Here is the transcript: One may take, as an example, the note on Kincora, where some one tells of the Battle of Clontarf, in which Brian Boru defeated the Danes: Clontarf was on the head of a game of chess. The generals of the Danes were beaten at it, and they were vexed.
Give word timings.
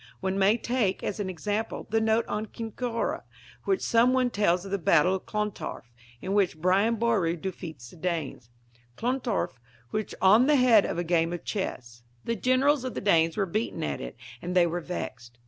One 0.19 0.39
may 0.39 0.57
take, 0.57 1.03
as 1.03 1.19
an 1.19 1.29
example, 1.29 1.85
the 1.91 2.01
note 2.01 2.25
on 2.27 2.47
Kincora, 2.47 3.21
where 3.65 3.77
some 3.77 4.13
one 4.13 4.31
tells 4.31 4.65
of 4.65 4.71
the 4.71 4.79
Battle 4.79 5.13
of 5.13 5.27
Clontarf, 5.27 5.93
in 6.23 6.33
which 6.33 6.57
Brian 6.57 6.95
Boru 6.95 7.35
defeated 7.35 7.83
the 7.87 7.97
Danes: 7.97 8.49
Clontarf 8.95 9.59
was 9.91 10.15
on 10.19 10.47
the 10.47 10.55
head 10.55 10.87
of 10.87 10.97
a 10.97 11.03
game 11.03 11.31
of 11.33 11.45
chess. 11.45 12.01
The 12.25 12.35
generals 12.35 12.83
of 12.83 12.95
the 12.95 12.99
Danes 13.01 13.37
were 13.37 13.45
beaten 13.45 13.83
at 13.83 14.01
it, 14.01 14.15
and 14.41 14.55
they 14.55 14.65
were 14.65 14.81
vexed. 14.81 15.37